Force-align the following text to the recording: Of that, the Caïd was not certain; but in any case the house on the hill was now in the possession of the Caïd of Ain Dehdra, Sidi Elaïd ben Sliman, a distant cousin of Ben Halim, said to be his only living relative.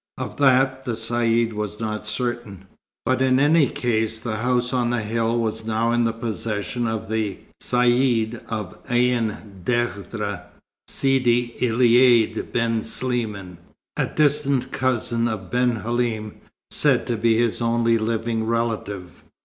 Of 0.17 0.37
that, 0.37 0.83
the 0.83 0.93
Caïd 0.93 1.53
was 1.53 1.79
not 1.79 2.07
certain; 2.07 2.65
but 3.05 3.21
in 3.21 3.39
any 3.39 3.67
case 3.69 4.19
the 4.19 4.37
house 4.37 4.73
on 4.73 4.89
the 4.89 5.03
hill 5.03 5.37
was 5.37 5.63
now 5.67 5.91
in 5.91 6.05
the 6.05 6.11
possession 6.11 6.87
of 6.87 7.07
the 7.07 7.37
Caïd 7.61 8.43
of 8.47 8.79
Ain 8.89 9.61
Dehdra, 9.63 10.41
Sidi 10.87 11.55
Elaïd 11.61 12.51
ben 12.51 12.81
Sliman, 12.83 13.59
a 13.95 14.07
distant 14.07 14.71
cousin 14.71 15.27
of 15.27 15.51
Ben 15.51 15.75
Halim, 15.85 16.33
said 16.71 17.05
to 17.05 17.15
be 17.15 17.37
his 17.37 17.61
only 17.61 17.99
living 17.99 18.45
relative. 18.47 19.23